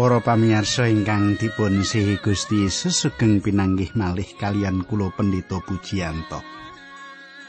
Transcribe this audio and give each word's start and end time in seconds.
Para 0.00 0.16
pamirsa 0.16 0.88
ingkang 0.88 1.36
dipun 1.36 1.84
sihi 1.84 2.16
Gusti 2.24 2.64
Yesus 2.64 3.04
sugeng 3.04 3.44
pinanggih 3.44 3.92
malih 3.92 4.24
kalian 4.40 4.80
kula 4.88 5.12
Pendeta 5.12 5.60
Pujiyanto. 5.60 6.40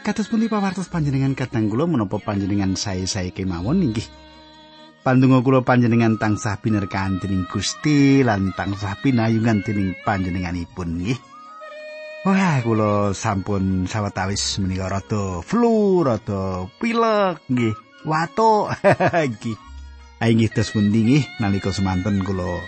Kados 0.03 0.27
pundi 0.27 0.51
pawartos 0.51 0.91
panjenengan 0.91 1.31
kadang 1.31 1.71
kula 1.71 1.87
menapa 1.87 2.19
panjenengan 2.19 2.75
sae-sae 2.75 3.31
kemawon 3.31 3.87
inggih. 3.87 4.03
Pandonga 4.99 5.39
kula 5.39 5.63
panjenengan 5.63 6.19
tansah 6.19 6.59
binerkahan 6.59 7.23
dening 7.23 7.47
Gusti 7.47 8.19
lan 8.19 8.51
tansah 8.51 8.99
pinayungan 8.99 9.63
dening 9.63 9.95
panjenenganipun 10.03 10.99
nggih. 10.99 11.19
Wah, 12.27 12.59
kula 12.67 13.15
sampun 13.15 13.87
sawetawis 13.87 14.59
menika 14.59 14.91
rada 14.91 15.39
flu, 15.39 16.03
rada 16.03 16.67
pilek 16.83 17.47
nggih. 17.47 17.79
Watuk 18.03 18.75
nggih. 19.39 19.70
Ainggih 20.21 20.53
tes 20.53 20.69
pundi 20.69 21.01
nggih? 21.01 21.41
Nalika 21.41 21.73
semanten 21.73 22.21
kula 22.21 22.61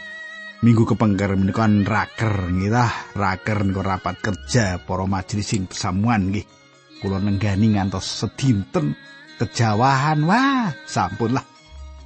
minggu 0.66 0.90
kepengker 0.90 1.38
menika 1.38 1.70
raker 1.70 2.50
nggih 2.50 2.73
raker 3.14 3.58
niku 3.62 3.86
rapat 3.86 4.18
kerja 4.26 4.82
para 4.82 5.06
majelis 5.06 5.54
sing 5.54 5.70
pesamuan 5.70 6.34
nggih. 6.34 6.50
Kula 6.98 7.22
nenggani 7.22 7.78
ngantos 7.78 8.26
sedinten 8.26 8.98
kejawahan. 9.38 10.26
Wah 10.26 10.73
sampun 10.90 11.38
lah 11.38 11.45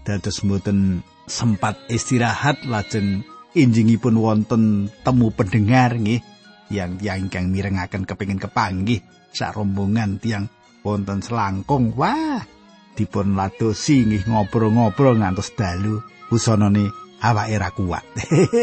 dados 0.04 0.44
mboten 0.44 1.00
sempat 1.32 1.80
istirahat 1.88 2.68
lajeng 2.68 3.24
injingipun 3.56 4.20
wonten 4.20 4.92
temu 5.08 5.32
pendengar 5.32 5.96
nggih 5.96 6.20
yang 6.76 7.00
yang 7.00 7.24
ingkang 7.24 7.48
mirengaken 7.48 8.04
kepengin 8.04 8.36
kepanggih 8.36 9.00
sak 9.32 9.56
rombongan 9.56 10.20
tiang 10.20 10.52
wonten 10.84 11.24
selangkung. 11.24 11.96
Wah 11.96 12.57
dipun 12.98 13.38
ladosi 13.38 14.10
nggih 14.10 14.26
ngobrol-ngobrol 14.26 15.22
ngantos 15.22 15.54
dalu 15.54 16.02
usanane 16.34 16.90
awake 17.22 17.58
ra 17.62 17.70
kuat. 17.70 18.06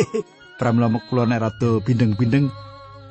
Pramila 0.59 0.91
kula 1.07 1.27
nek 1.27 1.41
rada 1.41 1.71
bindeng-bindeng 1.83 2.51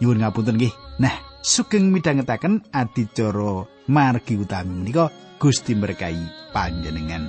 nyuwun 0.03 0.19
ngapunten 0.19 0.59
nggih. 0.59 0.73
Nah, 0.99 1.15
sugeng 1.39 1.91
midhangetaken 1.91 2.67
adicara 2.75 3.67
margi 3.87 4.35
utami 4.39 4.83
menika 4.83 5.07
Gusti 5.39 5.75
berkahi 5.75 6.51
panjenengan. 6.55 7.27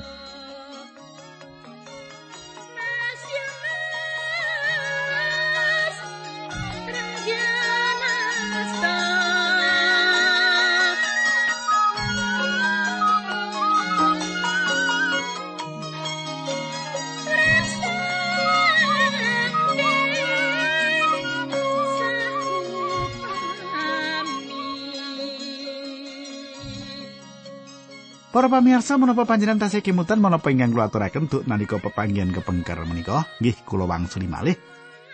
Para 28.34 28.50
pamirsa 28.50 28.98
menapa 28.98 29.22
panjenengan 29.30 29.62
tasih 29.62 29.78
kemutan 29.78 30.18
menapa 30.18 30.50
ingkang 30.50 30.74
kula 30.74 30.90
aturaken 30.90 31.30
duk 31.30 31.46
nalika 31.46 31.78
pepanggihan 31.78 32.34
kepengker 32.34 32.82
menika? 32.82 33.30
Nggih 33.38 33.62
kula 33.62 33.86
wangsuli 33.86 34.26
malih. 34.26 34.58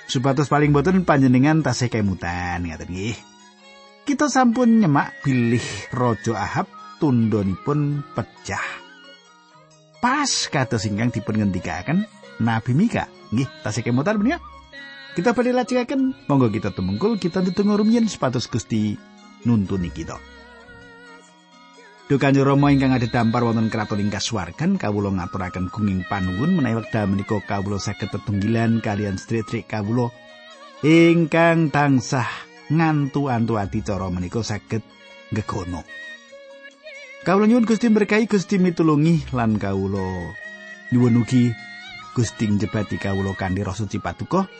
Supados 0.09 0.49
paling 0.49 0.73
boten 0.73 1.05
panjenengan 1.05 1.61
tasih 1.61 1.93
kemutan 1.93 2.65
ngaten 2.65 2.89
nggih. 2.89 3.21
Kita 4.09 4.33
sampun 4.33 4.81
nyemak 4.81 5.21
bilih 5.21 5.61
raja 5.93 6.33
Ahab 6.33 6.73
tundonipun 6.97 8.01
pecah 8.17 8.65
pas 10.01 10.49
kados 10.49 10.89
ingkang 10.89 11.13
dipun 11.13 11.45
ngendikaken 11.45 12.09
Nabi 12.41 12.73
Mika. 12.73 13.05
Nggih 13.37 13.53
tasih 13.61 13.85
kemutan 13.85 14.17
menika 14.17 14.41
kita 15.13 15.37
badhe 15.37 15.53
lajengaken 15.53 16.17
monggo 16.25 16.49
kita 16.49 16.73
tumungkul 16.73 17.21
kita 17.21 17.45
ditunggu 17.45 17.85
rumiyin 17.85 18.09
supados 18.09 18.49
Gusti 18.49 18.97
nuntuni 19.45 19.93
kita 19.93 20.30
Dukanyo 22.11 22.43
Rama 22.43 22.75
ingkang 22.75 22.91
ada 22.91 23.07
dampar 23.07 23.47
wonten 23.47 23.71
kraton 23.71 24.03
ing 24.03 24.11
kasuwargan 24.11 24.75
kawula 24.83 25.15
ngaturaken 25.15 25.71
gunging 25.71 26.03
panuwun 26.11 26.59
menawi 26.59 26.83
wekdal 26.83 27.07
menika 27.07 27.39
kawula 27.39 27.79
saged 27.79 28.11
tetunggilan 28.11 28.83
kalian 28.83 29.15
sedherek 29.15 29.71
kawula 29.71 30.11
ingkang 30.83 31.71
tansah 31.71 32.27
ngantu-antu 32.67 33.63
adicara 33.63 34.11
menika 34.11 34.43
saged 34.43 34.83
gegono. 35.31 35.87
Kawula 37.23 37.47
nyuwun 37.47 37.63
Gusti 37.63 37.87
berkahi 37.87 38.27
Gusti 38.27 38.59
mitulungi 38.59 39.31
lan 39.31 39.55
kawula 39.63 40.35
nyuwun 40.91 41.23
ugi 41.23 41.55
Gusti 42.19 42.51
njebati 42.51 42.99
kawula 42.99 43.39
kanthi 43.39 43.63
rasa 43.63 43.87
suci 43.87 44.03
paduka. 44.03 44.51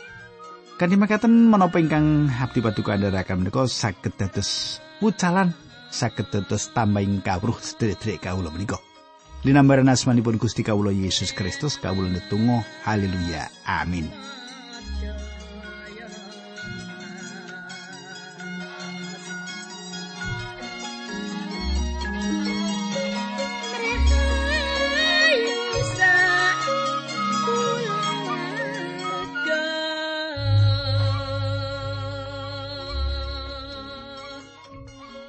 Kanthi 0.79 0.95
makaten 0.95 1.51
menapa 1.51 1.83
ingkang 1.83 2.31
abdi 2.31 2.63
paduka 2.63 2.95
andharaken 2.95 3.43
menika 3.43 3.67
saged 3.67 4.15
dados 4.15 4.79
wucalan 5.03 5.51
saged 5.91 6.31
dados 6.31 6.71
tambahing 6.73 7.21
kawruh 7.21 7.59
sedherek 7.59 8.25
kawula 8.25 8.49
menika. 8.55 8.79
Linambaran 9.45 9.89
asmanipun 9.89 10.37
Gusti 10.37 10.63
kawula 10.63 10.95
Yesus 10.95 11.35
Kristus 11.35 11.77
kawula 11.77 12.09
netunggal 12.09 12.65
haleluya 12.87 13.51
amin. 13.67 14.09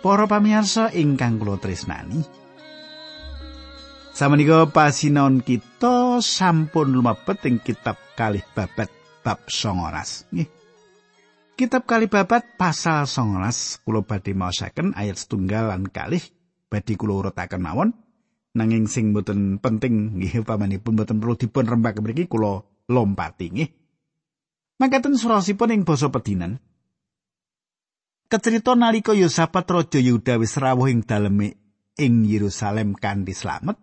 Para 0.01 0.25
pamirsa 0.25 0.89
ingkang 0.97 1.37
kula 1.37 1.61
tresnani. 1.61 2.25
Samenika 4.17 4.65
pasinaon 4.65 5.45
kita 5.45 6.17
sampun 6.25 6.89
lumebet 6.89 7.45
ing 7.45 7.61
kitab 7.61 8.01
kalih 8.17 8.41
babat 8.57 8.89
bab 9.21 9.45
19. 9.45 10.33
Nggih. 10.33 10.49
Kitab 11.53 11.85
kalih 11.85 12.09
babat 12.09 12.57
pasal 12.57 13.05
19 13.05 13.85
kula 13.85 14.01
badhe 14.01 14.33
maosaken 14.33 14.97
ayat 14.97 15.21
setunggal 15.21 15.69
lan 15.69 15.85
kalih 15.85 16.25
badhe 16.65 16.97
kula 16.97 17.21
urutaken 17.21 17.61
mawon. 17.61 17.93
Nanging 18.57 18.89
sing 18.89 19.13
mboten 19.13 19.61
penting 19.61 20.17
nggih 20.17 20.41
upamanipun 20.41 20.97
mboten 20.97 21.21
perlu 21.21 21.37
dipun 21.37 21.69
rembak 21.69 22.01
mriki 22.01 22.25
kula 22.25 22.65
lompati 22.89 23.47
nggih. 23.53 23.69
Mangkaten 24.81 25.13
surasipun 25.13 25.77
ing 25.77 25.81
basa 25.85 26.09
pedinan. 26.09 26.57
Kecerita 28.31 28.79
nalika 28.79 29.11
Yosafat 29.11 29.67
raja 29.67 29.99
Yehuda 29.99 30.39
wis 30.39 30.55
rawuh 30.55 30.87
ing 30.87 31.03
daleme 31.03 31.59
ing 31.99 32.23
Yerusalem 32.23 32.95
kanthi 32.95 33.35
slamet. 33.35 33.75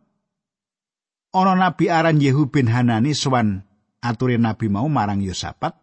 Ana 1.36 1.52
nabi 1.52 1.92
aran 1.92 2.16
Yehu 2.16 2.48
bin 2.48 2.72
Hanani 2.72 3.12
sowan 3.12 3.68
ature 4.00 4.40
nabi 4.40 4.72
mau 4.72 4.88
marang 4.88 5.20
Yosafat. 5.20 5.76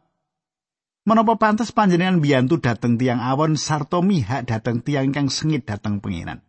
Menapa 1.05 1.37
pantes 1.37 1.69
panjenengan 1.69 2.17
biyantu 2.17 2.57
dateng 2.57 2.97
tiang 2.97 3.21
awon 3.21 3.53
sarta 3.53 4.01
mihak 4.01 4.49
dateng 4.49 4.81
tiang 4.81 5.13
ingkang 5.13 5.29
sengit 5.29 5.69
dateng 5.69 6.01
pengiran. 6.01 6.41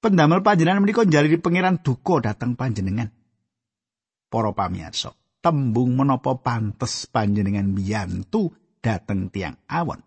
Pendamel 0.00 0.40
panjenengan 0.40 0.80
menika 0.80 1.04
njalari 1.04 1.36
pengiran 1.36 1.84
duka 1.84 2.32
dateng 2.32 2.56
panjenengan. 2.56 3.12
Para 4.32 4.56
pamirsa, 4.56 5.12
tembung 5.44 5.92
menapa 6.00 6.32
pantes 6.40 7.04
panjenengan 7.12 7.76
biyantu 7.76 8.56
dateng 8.80 9.28
tiang 9.28 9.60
awon. 9.68 10.00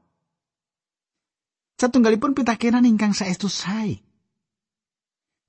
Satunggalipun 1.75 2.31
pitakenan 2.31 2.87
ingkang 2.87 3.11
saestu 3.11 3.51
sae. 3.51 3.99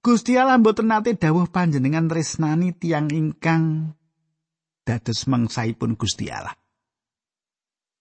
Gusti 0.03 0.39
Allah 0.39 0.59
mboten 0.59 0.91
nate 0.91 1.19
dawuh 1.19 1.51
panjenengan 1.51 2.07
tresnani 2.07 2.71
tiang 2.75 3.11
ingkang 3.11 3.95
dados 4.87 5.27
mangsaipun 5.27 5.99
Gusti 5.99 6.31
Allah. 6.31 6.55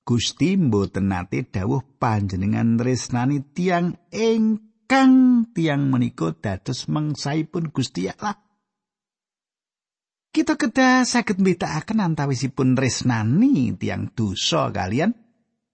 Gusti 0.05 0.53
mboten 0.53 1.09
nate 1.09 1.49
dawuh 1.49 1.81
panjenengan 1.97 2.77
tresnani 2.77 3.41
tiang 3.41 3.97
ingkang 4.13 5.49
tiang 5.49 5.89
menika 5.89 6.29
dados 6.37 6.85
mangsaipun 6.85 7.73
Gusti 7.73 8.05
Allah. 8.05 8.37
Kita 10.29 10.61
kedah 10.61 11.09
saged 11.09 11.41
mbetakaken 11.41 12.05
antawisipun 12.05 12.77
tresnani 12.77 13.73
tiang 13.81 14.13
dosa 14.13 14.69
kalian 14.69 15.24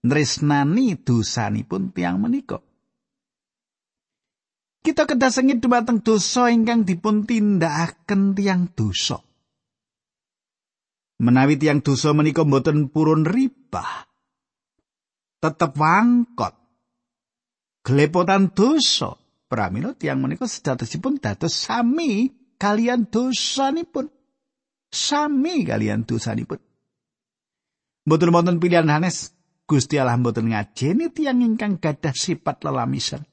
nresnani 0.02 0.98
dosanipun 0.98 1.94
tiang 1.94 2.18
menika. 2.18 2.58
Kita 4.82 5.06
kedah 5.06 5.30
sengit 5.30 5.62
dumateng 5.62 6.02
dosa 6.02 6.50
ingkang 6.50 6.82
dipun 6.82 7.22
tindakaken 7.22 8.34
tiang 8.34 8.66
dosa. 8.74 9.22
Menawi 11.22 11.54
tiang 11.54 11.86
dosa 11.86 12.10
menika 12.10 12.42
mboten 12.42 12.90
purun 12.90 13.22
ribah, 13.22 14.10
tetep 15.38 15.78
wangkot. 15.78 16.58
Gelepotan 17.86 18.50
dosa, 18.50 19.14
pramila 19.46 19.94
tiang 19.94 20.18
menika 20.18 20.50
sejatosipun 20.50 21.22
dados 21.22 21.54
sami 21.54 22.26
kalian 22.58 23.06
dosanipun. 23.06 24.10
Sami 24.90 25.62
kalian 25.62 26.02
dosanipun. 26.02 26.58
Mboten 28.02 28.34
wonten 28.34 28.58
pilihan 28.58 28.90
hanes 28.90 29.30
Gusti 29.66 29.96
Allah 29.96 30.18
mboten 30.18 30.52
ngajeni 30.52 31.08
tiyang 31.14 31.40
ingkang 31.40 31.78
gadah 31.78 32.12
sifat 32.12 32.60
lelamisen. 32.66 33.24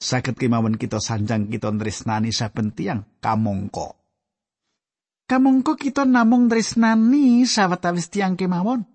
Saged 0.00 0.36
kemawon 0.36 0.80
kita 0.80 0.96
sanjang 0.96 1.52
kita 1.52 1.68
tresnani 1.76 2.32
saben 2.32 2.72
tiyang 2.72 3.04
kamangka. 3.20 3.94
Kamangka 5.28 5.76
kita 5.76 6.08
namung 6.08 6.48
tresnani 6.48 7.44
sawetawis 7.44 8.08
tiyang 8.08 8.34
kemawon. 8.34 8.88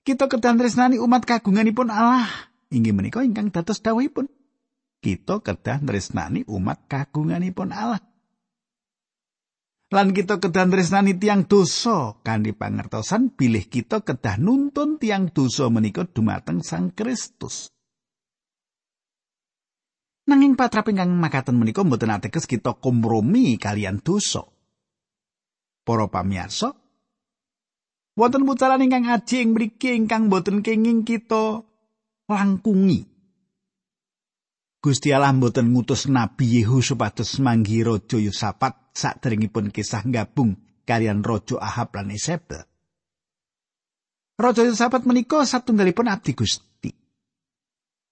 Kita 0.00 0.30
kedah 0.30 0.56
tresnani 0.56 0.96
umat 0.96 1.28
kagunganipun 1.28 1.92
Allah 1.92 2.50
inggih 2.70 2.94
menika 2.94 3.20
ingkang 3.26 3.50
dados 3.50 3.82
dawuhipun. 3.82 4.30
Kita 5.00 5.42
kedah 5.42 5.82
tresnani 5.82 6.46
umat 6.46 6.86
kagunganipun 6.86 7.74
Allah. 7.74 8.00
Lan 9.90 10.14
kita 10.14 10.38
kedah 10.38 10.70
tresnani 10.70 11.18
tiang 11.18 11.50
dosa 11.50 12.14
kanthi 12.22 12.54
pangertosan 12.54 13.34
bilih 13.34 13.66
kita 13.66 14.06
kedah 14.06 14.38
nuntun 14.38 15.02
tiang 15.02 15.34
dosa 15.34 15.66
menika 15.66 16.06
dumateng 16.06 16.62
Sang 16.62 16.94
Kristus. 16.94 17.74
Nanging 20.30 20.54
patraping 20.54 20.94
kang 20.94 21.10
makaten 21.18 21.58
menika 21.58 21.82
mboten 21.82 22.14
ateges 22.14 22.46
kita 22.46 22.78
kompromi 22.78 23.58
kalian 23.58 23.98
dosa. 23.98 24.46
Para 25.82 26.06
pamirsa, 26.06 26.70
wonten 28.14 28.46
mucalan 28.46 28.86
ingkang 28.86 29.10
aji 29.10 29.42
ing 29.42 29.58
mriki 29.58 29.98
ingkang 29.98 30.30
mboten 30.30 30.62
kenging 30.62 31.02
kita 31.02 31.66
langkungi. 32.30 33.10
Gusti 34.78 35.10
Allah 35.10 35.34
mboten 35.34 35.74
ngutus 35.74 36.06
Nabi 36.06 36.62
Yehu 36.62 36.78
supados 36.78 37.42
manggi 37.42 37.82
Raja 37.82 38.22
Yosafat 38.22 38.79
saderengipun 38.94 39.70
kisah 39.70 40.04
gabung 40.08 40.58
kalian 40.84 41.22
Raja 41.22 41.58
Ahab 41.62 41.94
lan 41.94 42.10
Isabel. 42.10 42.66
Raja 44.40 44.64
Yosafat 44.64 45.04
menika 45.04 45.44
satunggalipun 45.44 46.08
abdi 46.08 46.32
Gusti. 46.32 46.90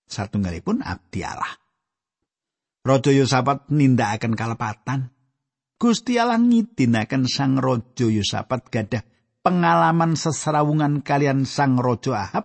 Satunggalipun 0.05 0.85
abdi 0.85 1.25
Allah. 1.25 1.57
Raja 2.85 3.11
Yosafat 3.11 3.73
nindakaken 3.73 4.37
kalepatan. 4.37 5.09
Gusti 5.79 6.19
Allah 6.19 6.43
ngidinaken 6.43 7.31
Sang 7.31 7.57
Raja 7.57 8.07
Yosafat 8.07 8.67
gadah 8.69 9.03
pengalaman 9.41 10.19
seserawungan 10.19 11.01
kalian 11.07 11.49
Sang 11.49 11.81
Raja 11.81 12.13
Ahab. 12.29 12.45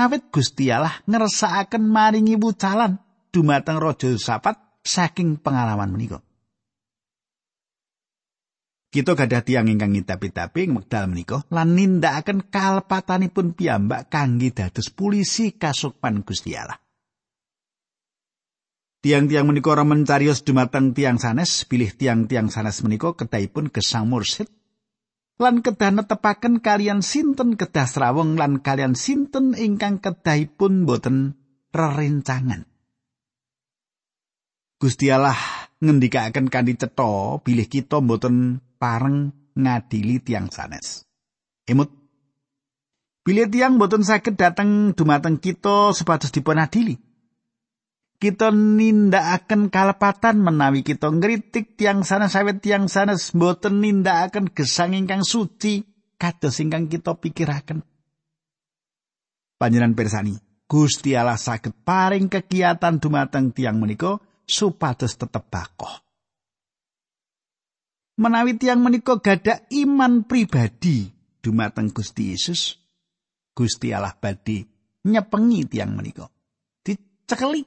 Awit 0.00 0.32
Gusti 0.32 0.72
Allah 0.72 0.96
ngersakaken 1.04 1.84
maringi 1.84 2.40
wucalan 2.40 2.96
dumateng 3.28 3.76
Raja 3.76 4.08
Yosafat 4.08 4.80
saking 4.80 5.36
pengalaman 5.44 5.92
menika. 5.92 6.24
Kita 8.90 9.14
gadah 9.14 9.46
tiang 9.46 9.70
ingkang 9.70 9.94
ngitapi-tapi 9.94 10.66
ing 10.66 10.74
wekdal 10.74 11.06
menika 11.06 11.46
lan 11.54 11.78
nindakaken 11.78 12.50
kalpatanipun 12.50 13.54
piyambak 13.54 14.10
kangge 14.10 14.50
dados 14.50 14.90
polisi 14.90 15.54
kasukman 15.54 16.26
Gusti 16.26 16.58
Allah. 16.58 16.74
Tiang-tiang 19.00 19.46
menika 19.46 19.72
ora 19.72 19.86
mencarios 19.86 20.42
dumateng 20.42 20.92
tiang 20.92 21.22
sanes, 21.22 21.64
pilih 21.70 21.94
tiang-tiang 21.94 22.50
sanes 22.50 22.82
menika 22.82 23.14
kedahipun 23.14 23.70
gesang 23.70 24.10
mursid 24.10 24.50
lan 25.40 25.64
kedah 25.64 25.94
netepaken 25.94 26.60
kalian 26.60 27.00
sinten 27.00 27.56
kedah 27.56 27.88
srawung 27.88 28.36
lan 28.36 28.60
kalian 28.60 28.92
sinten 28.92 29.56
ingkang 29.56 30.02
kedahipun 30.02 30.84
boten 30.84 31.40
rerencangan. 31.72 32.68
Gusti 34.76 35.08
Allah 35.08 35.36
ngendikaken 35.80 36.52
kanthi 36.52 36.76
cetha 36.76 37.40
bilih 37.40 37.66
kita 37.66 38.04
mboten 38.04 38.60
pareng 38.76 39.32
ngadili 39.56 40.20
tiang 40.20 40.52
sanes. 40.52 41.04
Emut 41.64 42.00
Bilih 43.20 43.52
tiang 43.52 43.76
mboten 43.76 44.00
saged 44.00 44.40
dateng 44.40 44.96
dumateng 44.96 45.36
kita 45.36 45.92
sepatus 45.92 46.32
dipun 46.32 46.56
adili. 46.56 46.96
Kita 48.20 48.52
nindakaken 48.52 49.68
kalepatan 49.72 50.40
menawi 50.40 50.84
kita 50.84 51.08
ngritik 51.08 51.76
tiang 51.76 52.04
sanes 52.04 52.36
sawet 52.36 52.64
tiang 52.64 52.88
sanes 52.88 53.32
mboten 53.36 53.80
nindakaken 53.80 54.52
gesang 54.52 54.96
ingkang 54.96 55.24
suci 55.24 55.84
kados 56.16 56.60
ingkang 56.64 56.88
kita 56.88 57.16
pikiraken. 57.16 57.84
Panjenengan 59.60 59.92
persani, 59.92 60.36
Gusti 60.64 61.12
Allah 61.12 61.36
saged 61.36 61.76
paring 61.84 62.32
kegiatan 62.32 62.96
dumateng 62.96 63.52
tiang 63.52 63.76
menika 63.76 64.16
supados 64.50 65.14
tetep 65.14 65.46
bakoh. 65.46 65.94
Menawi 68.18 68.58
tiang 68.58 68.82
menika 68.82 69.16
gada 69.22 69.64
iman 69.70 70.26
pribadi 70.26 71.08
dumateng 71.40 71.94
Gusti 71.94 72.34
Yesus, 72.34 72.76
Gusti 73.54 73.94
Allah 73.94 74.12
badhe 74.12 74.66
nyepengi 75.06 75.70
tiang 75.70 75.96
menika. 75.96 76.28
Dicekeli. 76.84 77.64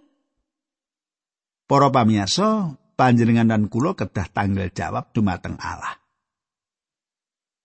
Para 1.66 1.90
pamirsa, 1.90 2.76
panjenengan 2.94 3.50
dan 3.50 3.66
kula 3.72 3.98
kedah 3.98 4.30
tanggal 4.30 4.70
jawab 4.70 5.10
dumateng 5.16 5.58
Allah. 5.58 5.98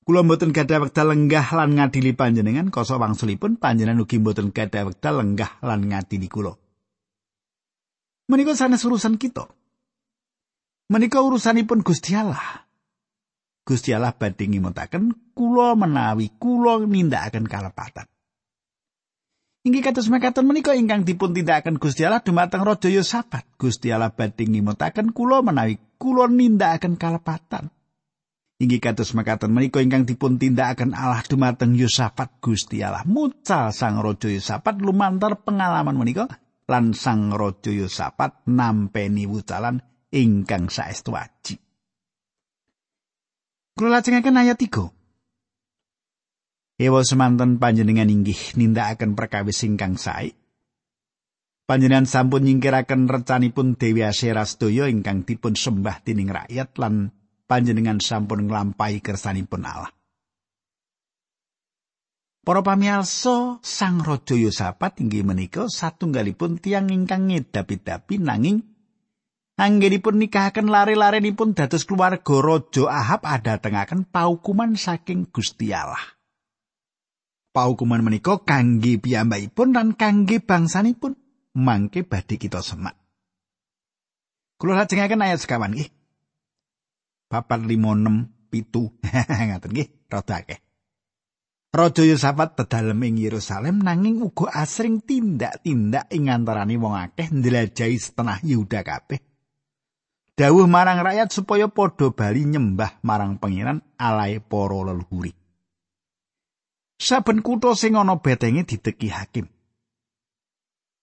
Kula 0.09 0.25
mboten 0.25 0.57
gadah 0.57 0.89
wekdal 0.89 1.13
lenggah 1.13 1.45
lan 1.53 1.77
ngadili 1.77 2.17
panjenengan, 2.17 2.73
koso 2.73 2.97
wangsulipun 2.97 3.61
panjenengan 3.61 4.01
ugi 4.01 4.17
mboten 4.17 4.57
gadah 4.57 4.89
wekdal 4.89 5.21
lenggah 5.21 5.61
lan 5.61 5.85
ngadili 5.93 6.33
kula. 6.33 6.57
Menika 8.29 8.53
sanes 8.53 8.85
urusan 8.85 9.17
kita. 9.17 9.49
Menika 10.93 11.25
urusanipun 11.25 11.81
Gusti 11.81 12.13
Allah. 12.13 12.69
Gusti 13.65 13.97
Allah 13.97 14.13
badhe 14.13 14.45
ngimutaken 14.45 15.33
kula 15.33 15.73
menawi 15.73 16.37
kula 16.37 16.85
nindakaken 16.85 17.49
kalepatan. 17.49 18.05
Inggih 19.65 19.81
kados 19.81 20.13
mekaten 20.13 20.45
menika 20.45 20.77
ingkang 20.77 21.09
dipun 21.09 21.33
tindakaken 21.33 21.81
Gusti 21.81 22.05
Allah 22.05 22.21
dumateng 22.21 22.69
Raja 22.69 22.93
Yosafat. 22.93 23.49
Gusti 23.57 23.93
Allah 23.97 24.13
badhe 24.13 24.45
ngimutaken 24.45 25.17
kula 25.17 25.41
menawi 25.41 25.81
kula 25.97 26.29
nindakaken 26.29 27.01
kalepatan. 27.01 27.73
Inggih 28.61 28.81
kados 28.81 29.17
mekaten 29.17 29.57
menika 29.57 29.81
ingkang 29.81 30.05
dipun 30.05 30.37
tindakaken 30.37 30.93
Allah 30.93 31.25
dumateng 31.25 31.73
Yosafat 31.77 32.45
Gusti 32.45 32.85
Allah. 32.85 33.09
Mucal 33.09 33.73
sang 33.73 34.01
Raja 34.05 34.29
Yosafat 34.29 34.85
lumantar 34.85 35.41
pengalaman 35.45 35.97
menika 35.97 36.29
lan 36.69 36.93
sang 36.93 37.33
raja 37.33 37.73
Yosafat 37.73 38.45
nampeni 38.47 39.25
wucalan 39.25 39.81
ingkang 40.13 40.69
saestu 40.69 41.17
aji. 41.17 41.57
Kula 43.73 43.99
lajengaken 43.99 44.37
ayat 44.37 44.61
3. 44.61 44.99
Ewa 46.79 47.03
semanten 47.03 47.59
panjenengan 47.59 48.07
inggih 48.07 48.39
nindakaken 48.55 49.19
perkawis 49.19 49.67
ingkang 49.67 49.99
sae. 49.99 50.31
Panjenengan 51.69 52.09
sampun 52.09 52.47
nyingkiraken 52.47 53.11
recanipun 53.11 53.77
Dewi 53.77 54.07
Asyera 54.07 54.47
sedaya 54.47 54.89
ingkang 54.89 55.27
dipun 55.27 55.53
sembah 55.53 56.01
dening 56.01 56.33
rakyat 56.33 56.79
lan 56.81 57.13
panjenengan 57.45 58.01
sampun 58.01 58.47
nglampahi 58.47 59.05
kersanipun 59.05 59.67
Allah. 59.67 59.98
Para 62.49 62.65
pamirsa, 62.65 63.61
Sang 63.61 64.01
Raja 64.01 64.33
Yosafat 64.33 65.05
inggih 65.05 65.21
menika 65.21 65.69
satunggalipun 65.69 66.57
tiang 66.57 66.89
ingkang 66.89 67.29
ngedapi-dapi 67.29 68.25
nanging 68.25 68.65
anggenipun 69.61 70.17
nikahaken 70.17 70.73
lare-larenipun 70.73 71.53
dados 71.53 71.85
keluarga 71.85 72.41
Raja 72.41 72.89
Ahab 72.89 73.29
adatengaken 73.29 74.09
paukuman 74.09 74.81
saking 74.81 75.29
Gusti 75.29 75.77
Allah. 75.77 76.01
Paukuman 77.53 78.01
menika 78.01 78.41
kangge 78.41 78.97
piyambakipun 78.97 79.77
lan 79.77 79.93
kangge 79.93 80.41
bangsanipun 80.41 81.21
mangke 81.53 82.01
badhe 82.09 82.41
kita 82.41 82.65
semak. 82.65 82.97
Kula 84.57 84.73
lajengaken 84.73 85.21
ayat 85.21 85.45
sekawan 85.45 85.77
nggih. 85.77 85.93
Papat 87.29 87.61
56 87.69 88.49
pitu 88.49 88.97
ngaten 89.53 89.69
nggih 89.69 89.93
rada 90.09 90.41
akeh. 90.41 90.65
Raja 91.69 92.01
Yosafat 92.01 92.57
pedalem 92.57 92.97
ing 93.05 93.21
Yerusalem 93.21 93.85
nanging 93.85 94.25
uga 94.25 94.49
asring 94.57 95.05
tindak-tindak 95.05 96.09
ing 96.17 96.33
antaraning 96.33 96.81
wong 96.81 96.97
akeh 96.97 97.29
ndelajahi 97.29 97.97
setengah 98.01 98.41
Yehuda 98.41 98.81
kabeh. 98.81 99.21
Dawuh 100.33 100.65
marang 100.65 101.05
rakyat 101.05 101.29
supaya 101.29 101.69
padha 101.69 102.09
bali 102.09 102.49
nyembah 102.49 103.05
marang 103.05 103.37
pangeran 103.37 103.85
alae 104.01 104.41
para 104.41 104.81
leluhuri. 104.81 105.37
Saben 106.97 107.45
kutha 107.45 107.77
sing 107.77 108.01
ana 108.01 108.17
betenge 108.17 108.65
dideki 108.65 109.13
hakim. 109.13 109.47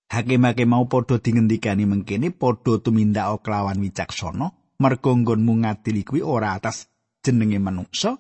Hakim-hakim 0.10 0.66
mau 0.66 0.90
padha 0.90 1.22
dingendikani 1.22 1.86
mengkene 1.86 2.34
padha 2.34 2.82
tumindak 2.82 3.46
kelawan 3.46 3.86
wicaksana 3.86 4.50
merga 4.82 5.12
nggonmu 5.14 5.62
ngadili 5.62 6.02
kuwi 6.02 6.26
ora 6.26 6.58
atas 6.58 6.90
jenenge 7.22 7.62
manungsa 7.62 8.18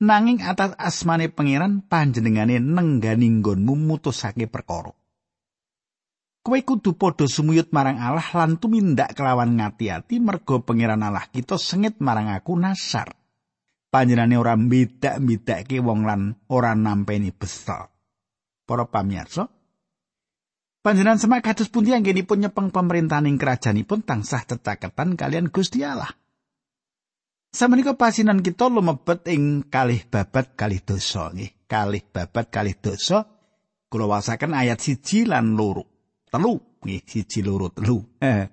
nanging 0.00 0.40
atas 0.42 0.74
asmane 0.80 1.28
pangeran 1.28 1.84
panjenengane 1.84 2.58
nenggani 2.58 3.28
nggonmu 3.38 3.76
mutusake 3.76 4.48
perkara. 4.48 4.90
Kowe 6.40 6.58
kudu 6.64 6.96
padha 6.96 7.28
sumuyut 7.28 7.68
marang 7.70 8.00
Allah 8.00 8.24
lan 8.32 8.56
tumindak 8.56 9.12
kelawan 9.12 9.60
ngati-ati 9.60 10.16
merga 10.18 10.56
pangeran 10.64 11.04
Allah 11.04 11.28
kita 11.28 11.60
sengit 11.60 12.00
marang 12.00 12.32
aku 12.32 12.56
nasar. 12.56 13.20
panjenengane 13.90 14.38
ora 14.38 14.54
mbedak-bedake 14.54 15.82
wong 15.82 16.06
lan 16.06 16.20
ora 16.48 16.72
nampeni 16.78 17.34
besar. 17.34 17.90
Para 18.64 18.86
pamirsa, 18.86 19.50
panjenengan 20.80 21.18
semak 21.18 21.42
kados 21.42 21.66
pundi 21.74 21.90
anggenipun 21.90 22.46
nyepeng 22.46 22.70
pemerintahaning 22.70 23.34
kerajaanipun 23.34 24.06
tansah 24.06 24.46
cetaketan 24.46 25.18
kalian 25.18 25.50
Gusti 25.50 25.82
Allah. 25.82 26.14
Samenika 27.50 27.98
pasinan 27.98 28.46
kita 28.46 28.70
lumebet 28.70 29.26
ing 29.26 29.66
kalih 29.66 30.06
babat 30.06 30.54
kalih 30.54 30.78
dosa 30.86 31.34
nggih, 31.34 31.66
kalih 31.66 32.06
babat 32.06 32.46
kalih 32.46 32.78
dosa 32.78 33.26
kula 33.90 34.06
wasaken 34.06 34.54
ayat 34.54 34.78
siji 34.78 35.26
lan 35.26 35.58
loro. 35.58 35.82
Telu 36.30 36.62
nggih, 36.86 37.02
siji 37.02 37.42
loro 37.42 37.74
telu. 37.74 38.06
Eh. 38.22 38.46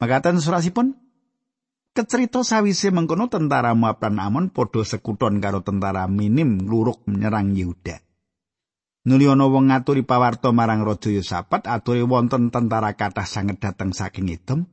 Makaten 0.00 0.40
surasipun 0.40 1.06
Kecerita 1.96 2.44
sawise 2.44 2.92
mengkono 2.92 3.24
tentara 3.32 3.72
Moab 3.72 4.04
lan 4.04 4.20
Amon 4.20 4.52
padha 4.52 4.84
sekuton 4.84 5.40
karo 5.40 5.64
tentara 5.64 6.04
Minim 6.04 6.60
luruk 6.68 7.08
menyerang 7.08 7.56
Yehuda. 7.56 7.96
Nuli 9.08 9.24
ana 9.24 9.48
wong 9.48 9.72
ngaturi 9.72 10.04
pawarta 10.04 10.52
marang 10.52 10.84
Raja 10.84 11.08
Yosafat 11.08 11.64
ature 11.64 12.04
wonten 12.04 12.52
tentara 12.52 12.92
kathah 12.92 13.24
sanget 13.24 13.64
dateng 13.64 13.96
saking 13.96 14.28
Edom. 14.28 14.68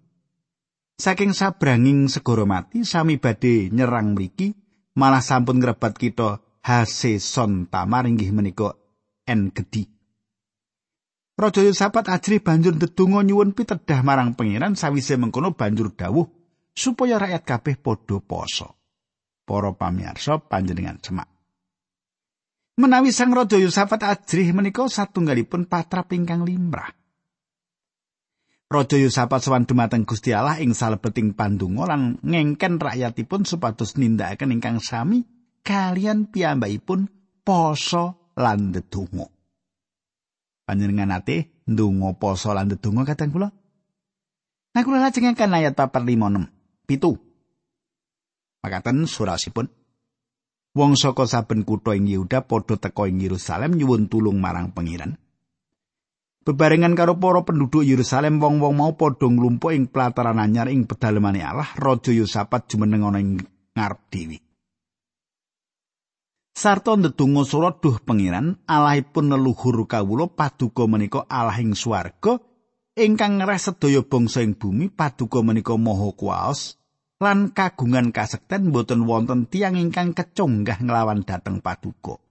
Saking 0.94 1.34
sabranging 1.34 2.06
segara 2.06 2.46
mati 2.46 2.86
sami 2.86 3.18
badhe 3.18 3.74
nyerang 3.74 4.14
mriki 4.14 4.54
malah 4.94 5.26
sampun 5.26 5.58
ngrebat 5.58 5.98
kita 5.98 6.38
Hase 6.64 7.20
Son 7.20 7.68
Tamar 7.68 8.08
inggih 8.08 8.32
menika 8.32 8.78
En 9.28 9.52
Gedi. 9.52 9.84
Raja 11.34 11.66
Yosafat 11.66 12.14
ajri 12.14 12.40
banjur 12.40 12.78
ndedonga 12.78 13.26
nyuwun 13.26 13.58
pitedah 13.58 14.06
marang 14.06 14.38
pangeran 14.38 14.78
sawise 14.78 15.18
mengkono 15.18 15.58
banjur 15.58 15.92
dawuh 15.98 16.30
supaya 16.78 17.18
rakyat 17.18 17.44
kabeh 17.44 17.76
padha 17.82 18.22
poso. 18.22 18.78
Para 19.44 19.76
pamirsa 19.76 20.40
panjenengan 20.40 21.02
semak. 21.04 21.28
Menawi 22.80 23.12
Sang 23.12 23.34
Raja 23.34 23.60
Yosafat 23.60 24.08
ajrih 24.08 24.56
menika 24.56 24.88
satunggalipun 24.88 25.68
patrap 25.68 26.16
ingkang 26.16 26.48
limrah. 26.48 27.03
Raja 28.74 28.98
Yosafat 28.98 29.46
sowan 29.46 29.70
dumateng 29.70 30.10
Gusti 30.10 30.34
Allah 30.34 30.58
ing 30.58 30.74
salebeting 30.74 31.38
pandonga 31.38 31.94
lan 31.94 32.18
ngengken 32.26 32.82
rakyatipun 32.82 33.46
supados 33.46 33.94
nindakaken 34.02 34.50
ingkang 34.50 34.82
sami 34.82 35.30
kalian 35.62 36.26
piyambakipun 36.26 37.06
poso 37.46 38.34
lan 38.34 38.74
ndedonga. 38.74 39.30
Panjenengan 40.66 41.14
ate 41.14 41.64
ndonga 41.70 42.18
poso 42.18 42.50
lan 42.58 42.74
ndedonga 42.74 43.06
kadang 43.06 43.30
kula? 43.30 43.50
Nah 44.74 44.82
kula 44.82 44.98
lajengaken 45.06 45.54
ayat 45.54 45.78
456. 45.78 46.90
pitu. 46.90 47.14
Makaten 48.64 49.06
surasipun 49.06 49.68
wong 50.74 50.98
saka 50.98 51.30
saben 51.30 51.62
kutha 51.62 51.94
ing 51.94 52.10
Yehuda 52.10 52.48
padha 52.48 52.80
teka 52.80 53.06
ing 53.06 53.22
Yerusalem 53.22 53.78
nyuwun 53.78 54.10
tulung 54.10 54.42
marang 54.42 54.74
pengiran. 54.74 55.20
Bebarengan 56.44 56.92
karo 57.00 57.16
para 57.16 57.40
penduduk 57.48 57.88
Yerusalem 57.88 58.44
wong-wong 58.44 58.76
mau 58.76 58.92
padha 59.00 59.32
nglumpuk 59.32 59.72
ing 59.72 59.88
pelataran 59.88 60.44
anyar 60.44 60.68
ing 60.68 60.84
pedalemane 60.84 61.40
Allah, 61.40 61.72
Raja 61.80 62.12
Yosafat 62.12 62.68
jumeneng 62.68 63.08
ana 63.08 63.24
ing 63.24 63.40
ngarep 63.72 64.02
dewi. 64.12 64.38
Sarta 66.52 67.00
ndedonga 67.00 67.48
surat 67.48 67.80
duh 67.80 67.98
pengiran, 68.04 68.60
Allahipun 68.68 69.32
leluhur 69.32 69.88
kawula 69.88 70.28
paduka 70.28 70.84
menika 70.86 71.24
Allah 71.32 71.58
ing 71.64 71.74
swarga 71.74 72.38
ingkang 72.94 73.42
ngres 73.42 73.74
sedaya 73.74 74.06
bangsa 74.06 74.46
ing 74.46 74.54
bumi 74.54 74.94
paduka 74.94 75.42
menika 75.42 75.74
maha 75.80 76.14
kuwaos 76.14 76.78
lan 77.18 77.50
kagungan 77.50 78.14
kasekten 78.14 78.70
boten 78.70 79.10
wonten 79.10 79.50
tiang 79.50 79.80
ingkang 79.80 80.14
kecunggah 80.14 80.78
nglawan 80.78 81.26
dhateng 81.26 81.64
paduka 81.66 82.23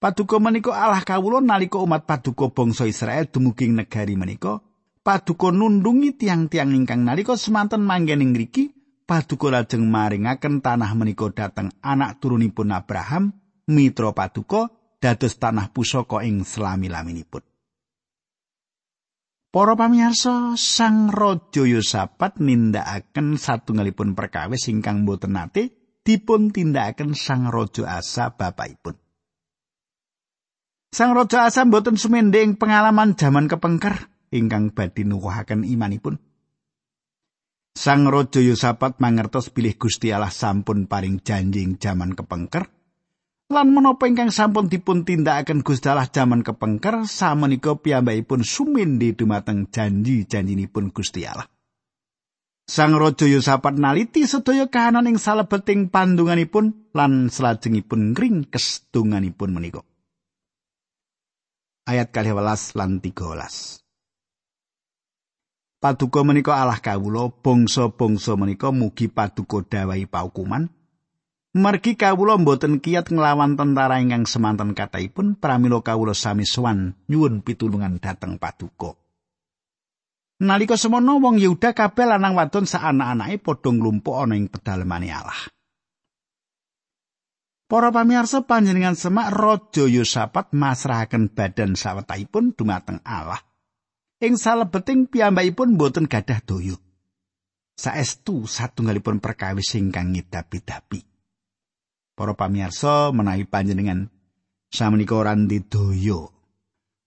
paduka 0.00 0.40
menika 0.40 0.72
Allah 0.72 1.04
kawula 1.04 1.44
nalika 1.44 1.76
umat 1.76 2.08
paduka 2.08 2.48
bangsa 2.48 2.88
Israel 2.88 3.28
dumugi 3.28 3.68
negari 3.68 4.16
menika 4.16 4.64
paduka 5.04 5.52
nundungi 5.52 6.16
tiang-tiang 6.16 6.72
ingkang 6.72 7.04
nalika 7.04 7.36
semanten 7.36 7.84
manggen 7.84 8.24
ing 8.24 8.32
ngriki 8.32 8.72
paduka 9.04 9.52
lajeng 9.52 9.84
maringaken 9.84 10.64
tanah 10.64 10.96
menika 10.96 11.28
dhateng 11.28 11.68
anak 11.84 12.16
turunipun 12.16 12.72
Abraham 12.72 13.36
mitra 13.68 14.16
paduka 14.16 14.72
dados 14.96 15.36
tanah 15.36 15.68
pusaka 15.68 16.24
ing 16.24 16.48
selami-laminipun 16.48 17.44
Para 19.50 19.74
pamirsa, 19.74 20.54
Sang 20.54 21.10
Raja 21.10 21.66
Yosafat 21.66 22.38
nindakaken 22.38 23.34
satunggalipun 23.34 24.14
perkawis 24.14 24.70
ingkang 24.70 25.02
boten 25.02 25.34
nate 25.34 25.74
dipun 26.06 26.54
tindakaken 26.54 27.18
Sang 27.18 27.50
Raja 27.50 27.98
Asa 27.98 28.30
bapakipun. 28.30 29.09
Sang 30.90 31.14
Raja 31.14 31.46
Asa 31.46 31.62
boten 31.70 31.94
sumendhe 31.94 32.42
ing 32.42 32.58
pengalaman 32.58 33.14
jaman 33.14 33.46
kepengker 33.46 34.10
ingkang 34.34 34.74
badhe 34.74 35.06
nuwuhaken 35.06 35.62
imanipun. 35.62 36.18
Sang 37.78 38.10
Raja 38.10 38.42
Yosafat 38.42 38.98
mangertos 38.98 39.54
bilih 39.54 39.78
Gusti 39.78 40.10
Allah 40.10 40.34
sampun 40.34 40.90
paring 40.90 41.22
janji 41.22 41.62
ing 41.62 41.78
jaman 41.78 42.18
kepengker 42.18 42.66
lan 43.54 43.70
menapa 43.70 44.10
ingkang 44.10 44.34
sampun 44.34 44.66
dipun 44.66 45.06
tindakaken 45.06 45.62
Gusti 45.62 45.86
Allah 45.86 46.10
jaman 46.10 46.42
kepengker 46.42 47.06
samenika 47.06 47.78
piyambakipun 47.78 48.42
sumindi 48.42 49.14
dumateng 49.14 49.70
janji-janjinipun 49.70 50.90
Gusti 50.90 51.22
Allah. 51.22 51.46
Sang 52.66 52.98
Raja 52.98 53.30
Yosafat 53.30 53.78
naliti 53.78 54.26
sedaya 54.26 54.66
kahanan 54.66 55.06
ing 55.06 55.22
salebeting 55.22 55.86
pandunganipun 55.86 56.94
lan 56.98 57.30
salajengipun 57.30 58.10
ngringkes 58.10 58.90
donganipun 58.90 59.54
menika. 59.54 59.86
Ayat 61.90 62.14
12 62.14 62.78
lan 62.78 63.02
13. 63.02 63.82
Paduka 65.82 66.22
menika 66.22 66.54
Allah 66.54 66.78
kawula, 66.78 67.34
bangsa-bangsa 67.34 68.38
menika 68.38 68.70
mugi 68.70 69.10
paduka 69.10 69.66
dawahi 69.66 70.06
paukuman. 70.06 70.70
Margi 71.50 71.98
kawula 71.98 72.38
mboten 72.38 72.78
kiyat 72.78 73.10
nglawan 73.10 73.58
tentara 73.58 73.98
ingkang 73.98 74.22
semanten 74.22 74.70
kataipun 74.70 75.34
pramila 75.34 75.82
kawula 75.82 76.14
sami 76.14 76.46
sowan 76.46 76.94
nyuwun 77.10 77.42
pitulungan 77.42 77.98
dhateng 77.98 78.38
paduka. 78.38 78.94
Nalika 80.46 80.78
semono 80.78 81.18
wong 81.18 81.42
Yehuda 81.42 81.74
kabeh 81.74 82.06
lanang 82.06 82.38
wadon 82.38 82.70
sak 82.70 82.86
anak-anake 82.86 83.42
padha 83.42 83.74
nglumpuk 83.74 84.14
ana 84.14 84.38
ing 84.38 84.46
pedalemane 84.46 85.10
Allah. 85.10 85.42
Para 87.70 87.94
pamirsa 87.94 88.42
panjenengan 88.42 88.98
semak 88.98 89.30
Raja 89.30 89.86
Yosafat 89.86 90.50
masrahaken 90.50 91.30
badan 91.30 91.78
sawetahipun 91.78 92.58
dumateng 92.58 92.98
Allah. 93.06 93.38
Ing 94.18 94.34
salebeting 94.34 95.06
piyambakipun 95.06 95.78
boten 95.78 96.10
gadah 96.10 96.42
doyo. 96.42 96.74
Saestu 97.78 98.50
satunggalipun 98.50 99.22
perkawis 99.22 99.78
ingkang 99.78 100.10
ngidapi-dapi. 100.12 101.10
para 102.20 102.36
pamirsa 102.36 103.16
menawi 103.16 103.48
panjenengan 103.48 104.12
samenika 104.68 105.16
ora 105.16 105.32
ndidaya 105.32 106.28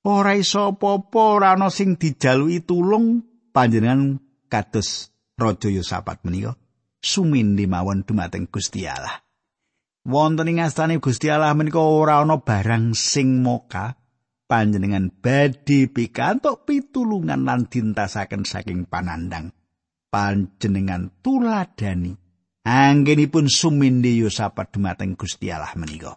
ora 0.02 0.34
iso 0.34 0.74
apa-apa 0.74 1.22
ora 1.22 1.54
ana 1.54 1.70
sing 1.70 2.02
dijalui 2.02 2.66
tulung 2.66 3.22
panjenengan 3.54 4.18
kados 4.50 5.14
raja 5.38 5.70
Yosafat 5.70 6.26
menika 6.26 6.58
sumindi 6.98 7.70
mawon 7.70 8.02
dumateng 8.02 8.50
Gusti 8.50 8.90
Allah 8.90 9.22
wonten 10.04 10.52
ing 10.52 10.60
astane 10.64 11.00
Gusti 11.00 11.32
Allah 11.32 11.56
menika 11.56 11.80
ora 11.80 12.24
ana 12.24 12.40
barang 12.40 12.96
sing 12.96 13.44
moka 13.44 13.96
panjenengan 14.48 15.10
badhe 15.10 15.88
pikantuk 15.90 16.68
pitulungan 16.68 17.48
lan 17.48 17.68
dintasaken 17.72 18.44
saking 18.44 18.86
panandang 18.88 19.56
panjenengan 20.14 21.10
tuladani 21.26 22.14
anggenipun 22.64 23.52
sumindi 23.52 24.22
Yosafat 24.24 24.72
dumateng 24.72 25.20
Gusti 25.20 25.52
Allah 25.52 25.74
menika. 25.76 26.16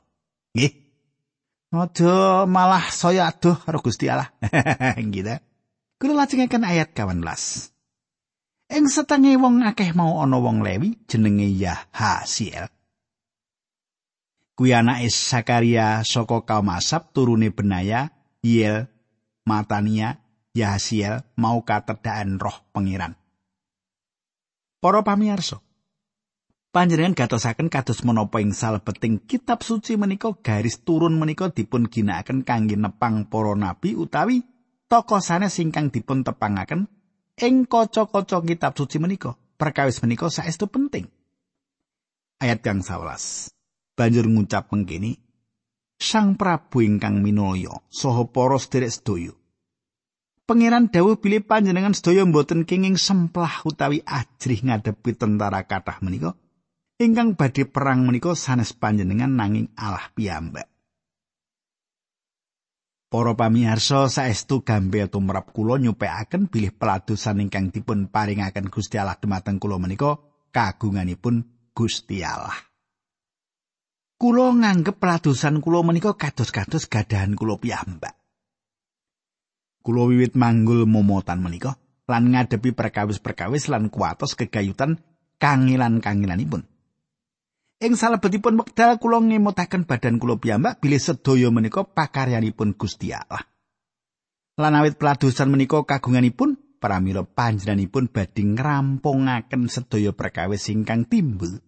Nggih. 0.54 0.72
Aja 1.76 2.46
malah 2.48 2.88
saya 2.88 3.28
aduh 3.28 3.58
karo 3.58 3.82
Gusti 3.82 4.08
Allah. 4.08 4.30
gitu. 5.14 5.36
Kula 5.96 6.24
lajengaken 6.24 6.64
ayat 6.64 6.94
18. 6.94 8.76
Ing 8.76 8.84
setenge 8.90 9.32
wong 9.38 9.62
akeh 9.62 9.92
mau 9.94 10.20
ana 10.22 10.38
wong 10.40 10.62
Lewi 10.64 10.96
jenenge 11.08 11.46
Yahasiel. 11.52 12.75
Kuwi 14.56 14.72
anake 14.72 15.12
Sakaria 15.12 16.00
saka 16.00 16.40
kaum 16.48 16.72
Asap 16.72 17.12
turune 17.12 17.52
Benaya, 17.52 18.08
Yel, 18.40 18.88
Matania, 19.44 20.16
Yahasiel 20.56 21.20
mau 21.36 21.60
katedaan 21.60 22.40
roh 22.40 22.64
pengiran. 22.72 23.12
Para 24.80 25.04
pamirsa, 25.04 25.60
panjenengan 26.72 27.12
gatosaken 27.12 27.68
kados 27.68 28.00
menapa 28.00 28.40
ing 28.40 28.56
salebeting 28.56 29.20
kitab 29.28 29.60
suci 29.60 30.00
menika 30.00 30.32
garis 30.40 30.80
turun 30.80 31.20
menika 31.20 31.52
dipun 31.52 31.92
ginakaken 31.92 32.40
kangge 32.40 32.80
nepang 32.80 33.28
para 33.28 33.52
nabi 33.52 33.92
utawi 33.92 34.40
tokoh 34.88 35.20
sanes 35.20 35.60
ingkang 35.60 35.92
dipun 35.92 36.24
tepangaken 36.24 36.88
ing 37.36 37.68
kaca-kaca 37.68 38.40
kitab 38.40 38.72
suci 38.72 38.96
menika. 38.96 39.36
Perkawis 39.60 40.00
menika 40.00 40.32
saestu 40.32 40.64
penting. 40.68 41.08
Ayat 42.40 42.64
kang 42.64 42.80
11 42.80 43.55
banjur 43.96 44.28
ngucap 44.28 44.68
mengkini 44.68 45.16
Sang 45.96 46.36
Prabu 46.36 46.84
ingkang 46.84 47.24
minulya 47.24 47.72
saha 47.88 48.28
para 48.28 48.60
sedherek 48.60 48.92
sedaya 48.92 49.32
Pangeran 50.46 50.86
dawuh 50.86 51.18
bilih 51.18 51.42
panjenengan 51.42 51.90
sedaya 51.90 52.22
mboten 52.22 52.62
kenging 52.62 52.94
semplah 52.94 53.66
utawi 53.66 54.06
ajrih 54.06 54.62
ngadepi 54.62 55.18
tentara 55.18 55.66
kathah 55.66 55.98
menika 56.06 56.38
ingkang 57.02 57.34
badhe 57.34 57.66
perang 57.66 58.06
menika 58.06 58.32
sanes 58.38 58.70
panjenengan 58.70 59.32
nanging 59.34 59.74
Allah 59.74 60.06
piyambak. 60.14 60.70
Para 63.06 63.38
pamirsa 63.38 64.10
saestu 64.10 64.66
gambe 64.66 65.06
tumrap 65.06 65.54
kula 65.54 65.78
nyupekaken 65.78 66.50
bilih 66.50 66.74
peladosan 66.74 67.42
ingkang 67.42 67.70
dipun 67.70 68.10
paringaken 68.10 68.66
Gusti 68.70 68.98
Allah 68.98 69.18
dumateng 69.18 69.62
kula 69.62 69.78
menika 69.78 70.18
kagunganipun 70.50 71.46
Gusti 71.70 72.26
Allah. 72.26 72.65
Kula 74.16 74.48
nganggep 74.48 74.96
peladosan 74.96 75.60
kula 75.60 75.84
menika 75.84 76.16
kados-kados 76.16 76.88
gadahan 76.88 77.36
kula 77.36 77.60
piyambak. 77.60 78.16
Kulo 79.84 80.08
wiwit 80.08 80.32
manggul 80.32 80.88
momotan 80.88 81.44
menika 81.44 81.76
lan 82.08 82.32
ngadepi 82.32 82.72
perkawis-perkawis 82.72 83.68
lan 83.68 83.92
kuatos 83.92 84.32
kegayutan 84.32 85.04
kangilan-kangilanipun. 85.36 86.64
Ing 87.76 87.92
salebetipun 87.92 88.56
wekdal 88.56 88.96
kula 88.96 89.20
ngemutaken 89.20 89.84
badan 89.84 90.16
kula 90.16 90.40
piyambak 90.40 90.80
bilih 90.80 90.96
sedaya 90.96 91.52
menika 91.52 91.84
pakaryanipun 91.84 92.72
Gusti 92.72 93.12
Allah. 93.12 93.44
Lan 94.56 94.80
awit 94.80 94.96
peladosan 94.96 95.52
menika 95.52 95.84
kagunganipun 95.84 96.80
pramila 96.80 97.28
panjenenganipun 97.28 98.08
badhe 98.08 98.48
ngrampungaken 98.48 99.68
sedaya 99.68 100.16
perkawis 100.16 100.72
ingkang 100.72 101.04
timbul. 101.04 101.60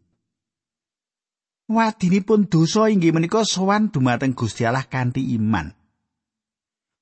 Wadinipun 1.68 2.48
dosa 2.48 2.88
inggih 2.88 3.12
menika 3.12 3.44
sowan 3.44 3.92
dumateng 3.92 4.32
Gusti 4.32 4.64
Allah 4.64 4.88
kanthi 4.88 5.36
iman. 5.36 5.68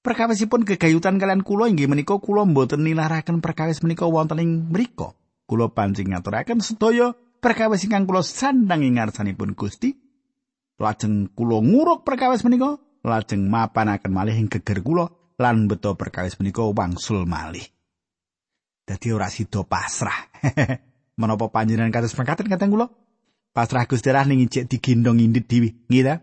Perkawisipun 0.02 0.66
gegayutan 0.66 1.22
kalian 1.22 1.46
kula 1.46 1.70
inggih 1.70 1.86
menika 1.86 2.18
kula 2.18 2.42
mboten 2.42 2.82
nilaraken 2.82 3.38
perkawis 3.38 3.86
menika 3.86 4.10
wonten 4.10 4.42
ing 4.42 4.50
mriku. 4.74 5.14
Kula 5.46 5.70
pancing 5.70 6.10
ngaturaken 6.10 6.58
sedaya 6.58 7.14
perkawis 7.38 7.86
ingkang 7.86 8.10
kula 8.10 8.26
sandang 8.26 8.82
ing 8.82 8.98
ngarsanipun 8.98 9.54
Gusti. 9.54 9.94
Lajeng 10.82 11.30
kula 11.30 11.62
nguruk 11.62 12.02
perkawis 12.02 12.42
menika, 12.42 12.74
lajeng 13.06 13.46
mapanaken 13.46 14.10
malih 14.10 14.34
ing 14.34 14.50
geger 14.50 14.82
kula 14.82 15.06
lan 15.38 15.70
beto 15.70 15.94
perkawis 15.94 16.42
menika 16.42 16.66
wangsul 16.66 17.22
malih. 17.22 17.62
Dadi 18.82 19.14
ora 19.14 19.30
sida 19.30 19.62
pasrah. 19.62 20.26
Menapa 21.22 21.54
panjenengan 21.54 21.94
kados 21.94 22.18
mangkaten 22.18 22.50
kateng 22.50 22.74
kula? 22.74 23.05
Pasrah 23.56 23.88
Gusti 23.88 24.12
Allah 24.12 24.28
ning 24.28 24.44
ijek 24.44 24.68
digendong 24.68 25.16
indit 25.16 25.48
dhewe, 25.48 25.72
ta? 26.04 26.20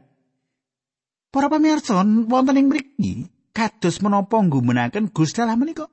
Para 1.34 1.50
pamirsa 1.50 1.98
wonten 2.30 2.62
ing 2.62 2.70
mriki 2.70 3.26
kados 3.50 4.06
menapa 4.06 4.38
nggumenaken 4.38 5.10
Gusti 5.10 5.42
Allah 5.42 5.58
menika. 5.58 5.90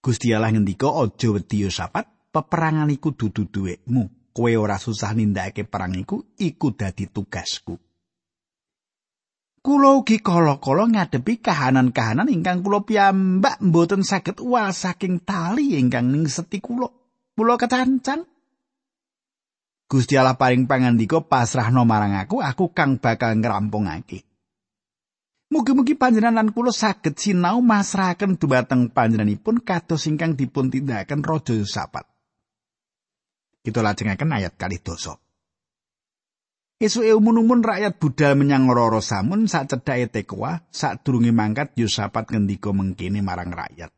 Gusti 0.00 0.32
Allah 0.32 0.48
ngendika 0.48 0.88
aja 0.88 1.28
wedi 1.28 1.68
sapat 1.68 2.32
peperangan 2.32 2.88
iku 2.88 3.12
dudu 3.12 3.44
duwekmu. 3.52 4.32
Kowe 4.32 4.52
ora 4.56 4.80
susah 4.80 5.12
nindakake 5.12 5.68
perang 5.68 5.92
iku, 5.92 6.24
iku 6.40 6.72
dadi 6.72 7.10
tugasku. 7.12 7.76
Kulo 9.60 10.00
ugi 10.00 10.24
kala-kala 10.24 10.88
ngadepi 10.88 11.44
kahanan-kahanan 11.44 12.32
ingkang 12.32 12.64
kulo 12.64 12.86
piyambak 12.86 13.60
mboten 13.60 14.06
saged 14.06 14.40
uwal 14.40 14.72
saking 14.72 15.20
tali 15.20 15.76
ingkang 15.76 16.08
ning 16.08 16.24
seti 16.32 16.64
kulo. 16.64 16.88
Kulo 17.36 17.60
ketancan. 17.60 18.37
Gusti 19.88 20.20
Allah 20.20 20.36
paring 20.36 20.68
pangandika 20.68 21.24
pasrahno 21.24 21.88
marang 21.88 22.12
aku, 22.20 22.44
aku 22.44 22.76
kang 22.76 23.00
bakal 23.00 23.32
ngrampungake. 23.40 24.28
Mugi-mugi 25.48 25.96
panjenengan 25.96 26.52
kula 26.52 26.68
saged 26.68 27.16
sinau 27.16 27.64
masrahaken 27.64 28.36
dumateng 28.36 28.92
panjenenganipun 28.92 29.64
kados 29.64 30.04
ingkang 30.04 30.36
dipun 30.36 30.68
tindakaken 30.68 31.24
Raja 31.24 31.56
Yosafat. 31.56 32.04
Kita 33.64 33.80
lajengaken 33.80 34.28
ayat 34.28 34.60
kali 34.60 34.76
dosa. 34.84 35.16
Esuke 36.76 37.16
umun-umun 37.16 37.64
rakyat 37.64 37.96
budal 37.96 38.36
menyang 38.36 38.68
Roro 38.68 39.00
Samun 39.00 39.48
sak 39.48 39.72
cedhake 39.72 40.12
Tekoa, 40.12 40.68
sak 40.68 41.00
durunge 41.00 41.32
mangkat 41.32 41.72
Yosafat 41.80 42.28
ngendika 42.28 42.68
mengkene 42.76 43.24
marang 43.24 43.48
rakyat. 43.48 43.88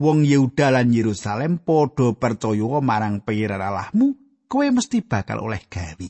Wong 0.00 0.24
Yehuda 0.24 0.72
lan 0.72 0.88
Yerusalem 0.88 1.60
padha 1.60 2.16
percaya 2.16 2.80
marang 2.80 3.20
pengiran 3.20 3.60
Allahmu, 3.60 4.21
kowe 4.52 4.68
mesti 4.68 5.00
bakal 5.00 5.48
oleh 5.48 5.64
gawe. 5.64 6.08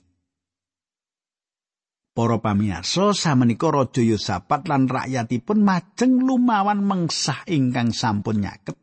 Para 2.12 2.42
pamirsa 2.42 3.14
samenika 3.14 3.70
Raja 3.70 4.02
Yosafat 4.02 4.66
lan 4.66 4.90
rakyatipun 4.90 5.62
majeng 5.62 6.18
lumawan 6.26 6.82
mengsah 6.82 7.46
ingkang 7.46 7.94
sampun 7.94 8.42
nyaket. 8.42 8.74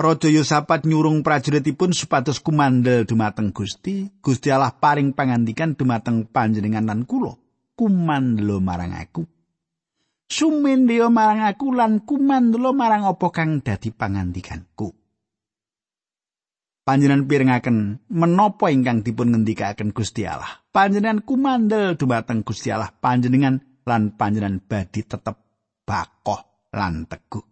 Raja 0.00 0.26
Yosafat 0.32 0.88
nyurung 0.88 1.20
prajuritipun 1.20 1.92
supados 1.92 2.40
kumandel 2.40 3.04
dumateng 3.04 3.52
Gusti. 3.52 4.08
Gusti 4.18 4.48
Allah 4.48 4.72
paring 4.72 5.12
pangandikan 5.12 5.76
dumateng 5.76 6.26
panjenengan 6.32 6.88
lan 6.88 7.04
kula. 7.06 7.36
Kumandelo 7.76 8.58
marang 8.58 8.96
aku. 8.96 9.22
Sumendeo 10.24 11.12
marang 11.12 11.44
aku 11.44 11.70
lan 11.76 12.02
kumandelo 12.02 12.72
marang 12.74 13.04
apa 13.06 13.28
kang 13.30 13.60
dadi 13.62 13.94
pangandikanku. 13.94 15.03
Panjenengan 16.84 17.24
pirengaken 17.24 18.04
menapa 18.12 18.68
ingkang 18.68 19.00
dipun 19.00 19.32
ngendikaken 19.32 19.90
Gusti 19.90 20.28
Allah. 20.28 20.62
Panjenengan 20.70 21.24
kumandel 21.24 21.96
dumateng 21.96 22.44
Gusti 22.44 22.68
Allah 22.68 22.92
panjenengan 22.92 23.58
lan 23.88 24.14
panjenengan 24.14 24.60
badi 24.60 25.02
tetep 25.02 25.36
bakoh 25.88 26.68
lan 26.76 27.08
teguh. 27.08 27.44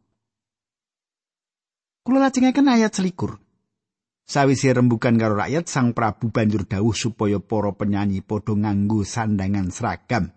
Kula 2.05 2.29
lajengaken 2.29 2.69
ayat 2.69 2.93
selikur. 2.93 3.41
Sawise 4.23 4.71
rembukan 4.71 5.19
karo 5.19 5.35
rakyat, 5.35 5.67
Sang 5.67 5.93
Prabu 5.93 6.31
banjur 6.31 6.65
dawuh 6.65 6.95
supaya 6.95 7.43
para 7.43 7.75
penyanyi 7.75 8.23
padha 8.23 8.55
nganggo 8.55 9.03
sandangan 9.03 9.69
seragam. 9.75 10.31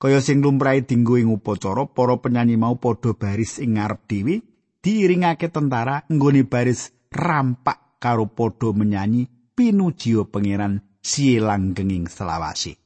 Kaya 0.00 0.18
sing 0.18 0.42
lumrahe 0.42 0.82
dinggo 0.82 1.20
ing 1.20 1.30
upacara, 1.30 1.86
para 1.92 2.18
penyanyi 2.18 2.58
mau 2.58 2.76
padha 2.80 3.14
baris 3.14 3.60
ing 3.60 3.78
ngarep 3.78 4.00
dhewe, 4.08 4.34
diiringake 4.80 5.52
tentara 5.52 6.02
nggone 6.08 6.42
baris 6.48 6.90
rampak 7.12 7.91
karo 8.02 8.26
padha 8.26 8.74
menyanyi 8.74 9.30
pinujio 9.54 10.26
pangeran 10.26 10.82
sielanggenging 10.98 12.10
selawase. 12.10 12.82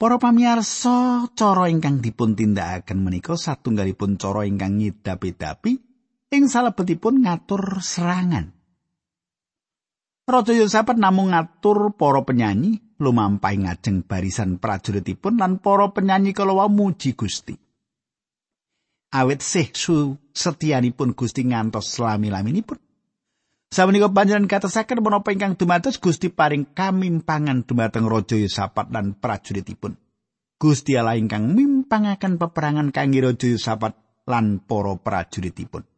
Para 0.00 0.18
pamirsa, 0.18 1.30
cara 1.36 1.70
ingkang 1.70 2.02
dipun 2.02 2.34
tindakaken 2.34 3.06
menika 3.06 3.38
satunggalipun 3.38 4.18
cara 4.18 4.48
ingkang 4.48 4.80
ngidapi-dapi 4.80 5.72
ing 6.32 6.42
salebetipun 6.48 7.22
ngatur 7.22 7.78
serangan. 7.78 8.50
Raja 10.26 10.54
Yosafat 10.56 10.98
namung 10.98 11.30
ngatur 11.30 11.94
para 11.94 12.24
penyanyi 12.26 12.82
lumampahi 12.98 13.62
ngajeng 13.62 14.02
barisan 14.02 14.58
prajuritipun 14.58 15.38
lan 15.38 15.62
para 15.62 15.90
penyanyi 15.94 16.34
kala 16.34 16.66
muji 16.66 17.14
Gusti. 17.14 17.54
Awit 19.12 19.44
sih 19.44 19.68
su 19.76 20.16
setianipun 20.32 21.12
Gusti 21.12 21.44
ngantos 21.44 21.92
selami-laminipun. 21.92 22.80
Sabenika 23.72 24.12
panjenengan 24.12 24.48
katasaken 24.48 25.00
menapa 25.00 25.32
ingkang 25.32 25.56
dumados 25.56 25.96
Gusti 25.96 26.28
paring 26.28 26.76
kamimpangan 26.76 27.64
dumateng 27.64 28.04
Raja 28.04 28.36
Yosafat 28.36 28.92
lan 28.92 29.16
prajuritipun. 29.16 29.96
Gusti 30.60 30.96
Allah 30.96 31.16
ingkang 31.16 31.56
mimpangaken 31.56 32.36
peperangan 32.36 32.92
kangge 32.92 33.24
Raja 33.24 33.48
Yosafat 33.48 33.96
lan 34.28 34.60
para 34.60 34.96
prajuritipun. 35.00 35.88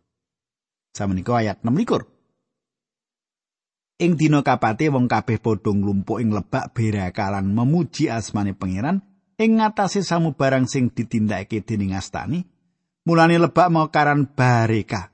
Sabenika 0.94 1.42
ayat 1.42 1.66
6 1.66 2.14
Ing 3.94 4.18
dina 4.18 4.42
kapate 4.42 4.90
wong 4.90 5.06
kabeh 5.06 5.38
padha 5.38 5.70
nglumpuk 5.70 6.18
ing 6.18 6.34
lebak 6.34 6.74
berakalan 6.74 7.46
memuji 7.46 8.10
asmane 8.10 8.54
pangeran 8.54 9.02
ing 9.38 9.62
ngatasé 9.62 10.02
samubarang 10.02 10.66
sing 10.66 10.90
ditindakake 10.90 11.62
dening 11.62 11.94
astani 11.94 12.42
mulane 13.04 13.36
lebak 13.38 13.68
mekaran 13.68 14.28
bareka. 14.32 15.12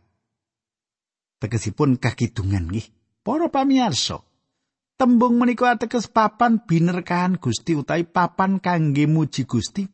Tegesipun 1.43 1.99
kakidungan 1.99 2.71
nggih. 2.71 2.87
Para 3.21 3.53
pamirsa, 3.53 4.25
tembung 4.97 5.37
menika 5.37 5.77
ateges 5.77 6.09
papan 6.09 6.65
binerkahan 6.65 7.37
Gusti 7.37 7.77
utawi 7.77 8.09
papan 8.09 8.57
kangge 8.65 9.05
muji 9.05 9.45
Gusti. 9.45 9.85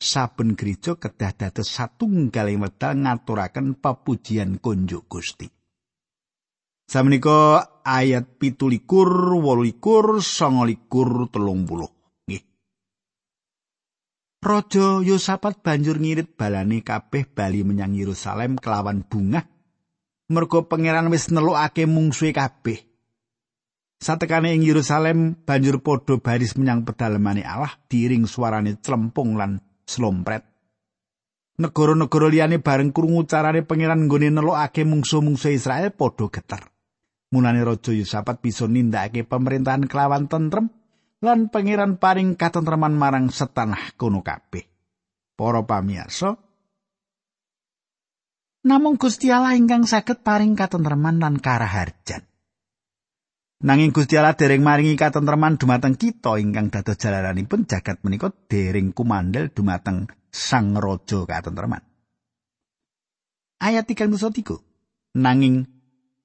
Saben 0.00 0.56
gereja 0.56 0.96
kedah 0.96 1.36
dados 1.36 1.68
satunggaling 1.76 2.64
wekdal 2.64 3.04
ngaturaken 3.04 3.76
pepujian 3.76 4.56
kunjuk 4.56 5.12
Gusti. 5.12 5.44
Samenika 6.88 7.68
ayat 7.84 8.40
pitulikur, 8.40 9.36
wolulikur, 9.36 10.24
songolikur, 10.24 11.28
telung 11.28 11.68
puluh. 11.68 11.99
Raja 14.40 15.04
Yosafat 15.04 15.60
banjur 15.60 16.00
ngirit 16.00 16.32
balane 16.32 16.80
kabeh 16.80 17.28
bali 17.28 17.60
menyang 17.60 17.92
Yerusalem 17.92 18.56
kelawan 18.56 19.04
bunga 19.04 19.44
mergo 20.32 20.64
pangeran 20.64 21.12
wis 21.12 21.28
nelukake 21.28 21.84
mungsuhe 21.84 22.32
kabeh. 22.32 22.80
Satekane 24.00 24.56
ing 24.56 24.64
Yerusalem 24.64 25.36
banjur 25.44 25.84
padha 25.84 26.16
baris 26.16 26.56
menyang 26.56 26.88
pedalemane 26.88 27.44
Allah 27.44 27.68
diring 27.84 28.24
suarane 28.24 28.80
clempung 28.80 29.36
lan 29.36 29.60
slompret. 29.84 30.40
Negara-negara 31.60 32.32
liyane 32.32 32.64
bareng 32.64 32.96
krungu 32.96 33.28
carane 33.28 33.60
pangeran 33.60 34.08
nggone 34.08 34.32
nelukake 34.32 34.88
mungsu-mungsu 34.88 35.52
Israel 35.52 35.92
padha 35.92 36.32
geter. 36.32 36.64
Mulane 37.28 37.60
Raja 37.60 37.92
Yusafat 37.92 38.40
bisa 38.40 38.64
nindakake 38.64 39.28
pemerintahan 39.28 39.84
kelawan 39.84 40.32
tentrem 40.32 40.72
lan 41.20 41.52
pangeran 41.52 42.00
paring 42.00 42.36
katentreman 42.36 42.96
marang 42.96 43.28
setanah 43.28 43.96
kono 43.96 44.24
kabeh. 44.24 44.64
Para 45.36 45.64
pamirsa, 45.64 46.36
namung 48.68 49.00
Gusti 49.00 49.32
Allah 49.32 49.56
ingkang 49.56 49.88
saged 49.88 50.20
paring 50.20 50.52
katentreman 50.52 51.16
lan 51.16 51.40
karaharjan. 51.40 52.28
Nanging 53.60 53.92
Gusti 53.92 54.16
Allah 54.16 54.36
dereng 54.36 54.64
maringi 54.64 54.96
katentreman 54.96 55.60
dumateng 55.60 55.96
kita 55.96 56.40
ingkang 56.40 56.72
dados 56.72 56.96
jalaranipun 56.96 57.68
jagat 57.68 58.00
menika 58.04 58.32
dereng 58.48 58.96
kumandel 58.96 59.52
dumateng 59.52 60.08
Sang 60.32 60.76
Raja 60.76 61.28
katentreman. 61.28 61.84
Ayat 63.60 63.84
33. 63.84 65.20
Nanging 65.20 65.68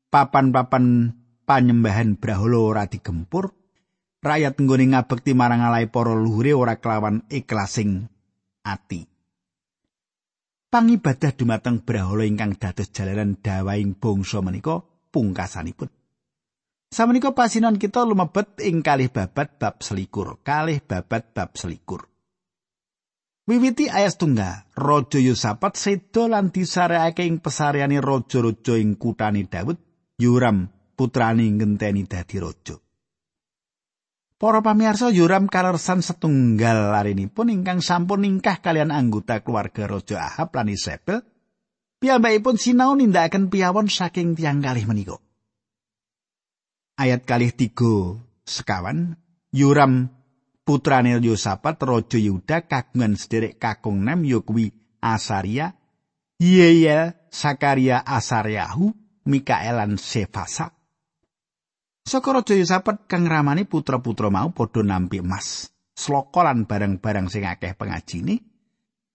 papan-papan 0.08 1.12
panyembahan 1.44 2.16
brahala 2.16 2.60
ora 2.64 2.84
digempur 2.88 3.65
rakyat 4.26 4.58
nggone 4.58 4.98
ngabekti 4.98 5.38
marang 5.38 5.62
alai 5.62 5.86
para 5.86 6.18
luhure 6.18 6.58
ora 6.58 6.82
kelawan 6.82 7.22
iklasing 7.30 8.10
ati 8.66 9.06
pangibadah 10.74 11.32
dumateng 11.38 11.86
brahala 11.86 12.26
ingkang 12.26 12.58
dados 12.58 12.90
jalaran 12.90 13.38
dawaing 13.38 13.94
bangsa 13.94 14.42
menika 14.42 14.82
pungkasanipun 15.14 15.94
Samenika 16.96 17.36
pasinan 17.36 17.76
kita 17.76 18.08
lumebet 18.08 18.56
ing 18.64 18.80
kalih 18.80 19.12
babat 19.12 19.60
bab 19.60 19.84
selikur, 19.84 20.40
kalih 20.48 20.80
babat 20.80 21.34
bab 21.36 21.52
selikur. 21.60 22.08
Wiwiti 23.52 23.92
ayat 23.92 24.16
tunggal, 24.16 24.64
Raja 24.80 25.20
Yosafat 25.20 25.76
sedo 25.76 26.32
lan 26.32 26.56
disareake 26.56 27.28
ing 27.28 27.44
pesariane 27.44 28.00
raja-raja 28.00 28.80
ing 28.80 28.96
kutane 28.96 29.44
Daud 29.44 29.76
Yoram 30.16 30.72
putrane 30.96 31.44
ngenteni 31.52 32.08
dadi 32.08 32.40
raja. 32.40 32.85
Para 34.36 34.60
pamirsa 34.60 35.16
Yoram 35.16 35.48
kalersan 35.48 36.04
setunggal 36.04 36.92
larinipun 36.92 37.48
ingkang 37.48 37.80
sampun 37.80 38.28
ningkah 38.28 38.60
kalian 38.60 38.92
anggota 38.92 39.40
keluarga 39.40 39.88
Raja 39.88 40.28
Ahab 40.28 40.52
lan 40.60 40.68
Isabel. 40.68 41.24
Piyambakipun 42.04 42.60
sinau 42.60 43.00
nindakaken 43.00 43.48
piyawon 43.48 43.88
saking 43.88 44.36
tiang 44.36 44.60
kalih 44.60 44.84
menika. 44.84 45.16
Ayat 47.00 47.24
kalih 47.24 47.56
tiga 47.56 48.20
sekawan 48.44 49.16
Yoram 49.56 50.12
putrane 50.68 51.16
Yosafat 51.16 51.80
Raja 51.80 52.20
Yuda 52.20 52.68
kagungan 52.68 53.16
sederek 53.16 53.56
kakung 53.56 54.04
nem 54.04 54.28
yakuwi 54.28 54.76
Asaria, 55.00 55.80
Yeyel, 56.44 57.16
Sakaria, 57.32 58.04
Asariahu, 58.04 58.92
Mikael 59.32 59.80
lan 59.80 59.96
Sefasa. 59.96 60.75
Saka 62.06 62.38
Raja 62.38 62.54
Yosafat 62.54 63.10
kang 63.10 63.26
ramani 63.26 63.66
putra-putra 63.66 64.30
mau 64.30 64.54
padha 64.54 64.86
nampi 64.86 65.26
emas, 65.26 65.74
sloka 65.98 66.46
lan 66.46 66.70
barang-barang 66.70 67.34
sing 67.34 67.50
akeh 67.50 67.74
pengajine. 67.74 68.46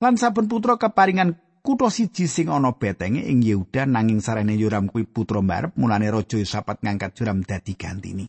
Lan 0.03 0.19
saben 0.19 0.51
putra 0.51 0.75
keparingan 0.75 1.39
kutha 1.63 1.87
siji 1.87 2.27
sing 2.27 2.51
ana 2.51 2.75
betenge 2.75 3.23
ing 3.23 3.47
Yehuda 3.47 3.87
nanging 3.87 4.19
sarene 4.19 4.59
Yoram 4.59 4.91
kuwi 4.91 5.07
putra 5.07 5.39
mbarep 5.39 5.79
mulane 5.79 6.11
Raja 6.11 6.35
Yosafat 6.35 6.83
ngangkat 6.83 7.15
Yoram 7.15 7.47
dadi 7.47 7.79
gantini. 7.79 8.27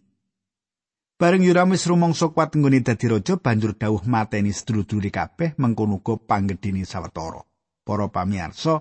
Bareng 1.18 1.42
Yoram 1.42 1.74
wis 1.74 1.90
rumangsa 1.90 2.30
kuat 2.30 2.54
nggone 2.54 2.86
dadi 2.86 3.10
raja 3.10 3.42
banjur 3.42 3.74
dawuh 3.74 4.06
mateni 4.06 4.54
sedulur-dulur 4.54 5.10
kabeh 5.10 5.58
mengkono 5.58 6.06
uga 6.06 6.22
panggedhene 6.22 6.86
sawetara. 6.86 7.42
Para 7.82 8.14
pamirsa, 8.14 8.78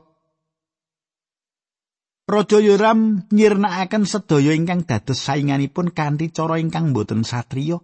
Raja 2.30 2.62
Yoram 2.62 3.26
nyirnakaken 3.34 4.06
sedaya 4.06 4.54
ingkang 4.54 4.86
dados 4.86 5.18
sainganipun 5.18 5.90
kanthi 5.90 6.30
cara 6.30 6.62
ingkang 6.62 6.94
boten 6.94 7.26
satriya. 7.26 7.82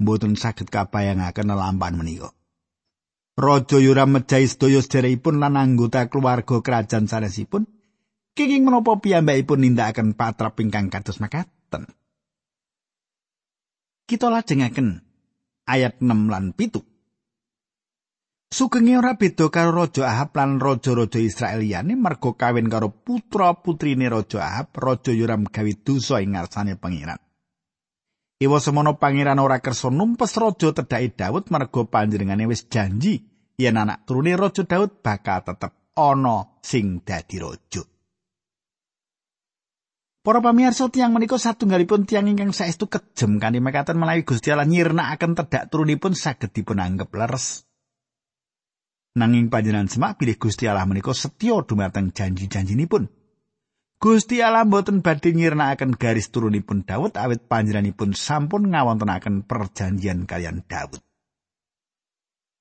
Boten 0.00 0.32
saged 0.32 0.72
kabayangaken 0.72 1.52
lelampahan 1.52 2.00
menika. 2.00 2.32
Raja 3.36 3.76
Yoram 3.84 4.16
mejahi 4.16 4.48
sedaya 4.48 4.80
sederekipun 4.80 5.44
lan 5.44 5.60
anggota 5.60 6.08
keluarga 6.08 6.64
kerajaan 6.64 7.04
sanesipun. 7.04 7.68
Kenging 8.32 8.64
menapa 8.64 8.96
piyambakipun 8.96 9.60
nindakaken 9.60 10.16
patrap 10.16 10.56
ingkang 10.64 10.88
kados 10.88 11.20
makaten. 11.20 11.84
Kita 14.08 14.32
lajengaken 14.32 15.04
ayat 15.68 16.00
6 16.00 16.32
lan 16.32 16.56
7. 16.56 16.80
Sugenge 18.48 18.96
ora 18.96 19.12
beda 19.12 19.52
karo 19.52 19.76
Raja 19.76 20.08
Ahab 20.08 20.32
lan 20.32 20.56
raja-raja 20.56 21.20
Israel 21.20 21.60
liyane 21.60 21.92
merga 22.00 22.32
kawin 22.32 22.72
karo 22.72 22.88
putra-putrine 22.88 24.08
Raja 24.08 24.40
Ahab, 24.40 24.72
Raja 24.72 25.12
Yoram 25.12 25.44
gawe 25.44 25.72
dosa 25.84 26.24
ing 26.24 26.32
ngarsane 26.32 26.80
pangeran. 26.80 27.20
Iwa 28.40 28.56
semono 28.56 28.96
pangeran 28.96 29.36
ora 29.36 29.60
kersa 29.60 29.92
numpes 29.92 30.32
raja 30.40 30.72
tedhake 30.72 31.12
Daud 31.12 31.52
merga 31.52 31.84
panjenengane 31.84 32.48
wis 32.48 32.64
janji 32.72 33.20
yen 33.60 33.76
anak 33.76 34.08
turune 34.08 34.32
Raja 34.32 34.64
Daud 34.64 35.04
bakal 35.04 35.44
tetep 35.44 35.92
ana 35.92 36.48
sing 36.64 37.04
dadi 37.04 37.36
raja. 37.36 37.84
Para 40.24 40.40
pamirsa 40.40 40.88
tiyang 40.88 41.12
menika 41.12 41.36
satunggalipun 41.36 42.08
tiyang 42.08 42.32
ingkang 42.32 42.56
saestu 42.56 42.88
kejem 42.88 43.36
kanthi 43.36 43.60
mekaten 43.60 44.00
menawi 44.00 44.24
Gusti 44.24 44.48
Allah 44.48 44.64
nyirnakaken 44.64 45.36
tedhak 45.36 45.68
turunipun 45.68 46.16
saged 46.16 46.48
dipunanggep 46.56 47.12
leres. 47.12 47.67
Nanging 49.18 49.50
panjenengan 49.50 49.90
semak 49.90 50.22
pilih 50.22 50.38
Gusti 50.38 50.70
Allah 50.70 50.86
menika 50.86 51.10
setya 51.10 51.66
dumateng 51.66 52.14
janji-janjinipun. 52.14 53.10
Gusti 53.98 54.38
Allah 54.38 54.62
boten 54.62 55.02
badhe 55.02 55.34
nyirnakaken 55.34 55.98
garis 55.98 56.30
turunipun 56.30 56.86
Daud 56.86 57.18
awit 57.18 57.50
panjenenganipun 57.50 58.14
sampun 58.14 58.70
ngawontenaken 58.70 59.42
perjanjian 59.42 60.22
kalian 60.22 60.62
Daud. 60.70 61.02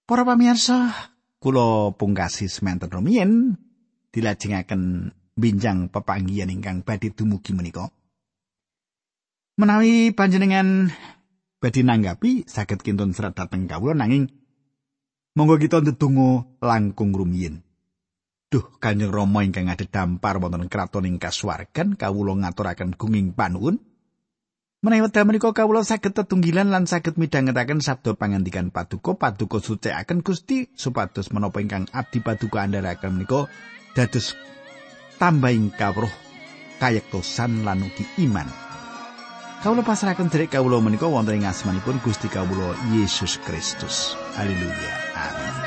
Para 0.10 0.26
pamirsa, 0.26 0.98
kula 1.38 1.94
pungkasi 1.94 2.50
semanten 2.50 2.90
rumiyin 2.90 3.54
dilajengaken 4.10 5.14
binjang 5.38 5.94
pepanggihan 5.94 6.50
ingkang 6.50 6.82
badhe 6.82 7.14
dumugi 7.14 7.54
menika. 7.54 7.94
Menawi 9.62 10.10
panjenengan 10.18 10.90
badhe 11.62 11.86
nanggapi 11.86 12.50
saged 12.50 12.82
kintun 12.82 13.14
serat 13.14 13.38
dhateng 13.38 13.70
kawula 13.70 13.94
nanging 13.94 14.34
Monggo 15.38 15.62
kita 15.62 15.86
ndedonga 15.86 16.50
langkung 16.66 17.14
rumiyin. 17.14 17.62
Duh 18.50 18.66
Kanjeng 18.82 19.14
Rama 19.14 19.46
ingkang 19.46 19.70
dampar 19.70 20.42
wonten 20.42 20.66
kraton 20.66 21.06
ing 21.06 21.22
kasuwargan 21.22 21.94
kawula 21.94 22.34
ngaturaken 22.42 22.98
gunging 22.98 23.38
panuwun. 23.38 23.78
Menawi 24.82 25.06
wekdal 25.06 25.30
menika 25.30 25.54
kawula 25.54 25.86
saged 25.86 26.18
tetunggilan 26.18 26.74
lan 26.74 26.90
saged 26.90 27.22
midhangetaken 27.22 27.86
sabda 27.86 28.18
pangandikan 28.18 28.74
paduka 28.74 29.14
paduka 29.14 29.62
sucikaken 29.62 30.26
Gusti 30.26 30.74
supados 30.74 31.30
menapa 31.30 31.62
ingkang 31.62 31.86
abdi 31.94 32.18
paduka 32.18 32.66
andharaken 32.66 33.22
menika 33.22 33.46
dados 33.94 34.34
tambahing 35.22 35.70
kawruh 35.70 36.10
kayektosan 36.82 37.62
lan 37.62 37.86
ugi 37.86 38.26
iman. 38.26 38.50
Kawula 39.62 39.86
pasrahaken 39.86 40.34
derek 40.34 40.58
kawula 40.58 40.82
menika 40.82 41.06
wonten 41.06 41.38
ing 41.38 41.46
asmanipun 41.46 42.02
Gusti 42.02 42.26
kawula 42.26 42.74
Yesus 42.90 43.38
Kristus. 43.46 44.18
Haleluya. 44.34 45.07
happen. 45.18 45.67